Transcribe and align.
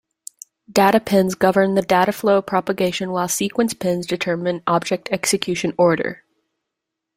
Data 0.71 0.99
pins 0.99 1.35
govern 1.35 1.75
the 1.75 1.83
data 1.83 2.11
flow 2.11 2.41
propagation 2.41 3.11
while 3.11 3.27
sequence 3.27 3.75
pins 3.75 4.07
determine 4.07 4.63
object 4.65 5.09
execution 5.11 5.75
order. 5.77 6.23